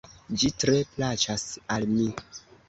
[0.43, 1.45] Ĝi tre plaĉas
[1.77, 2.09] al mi.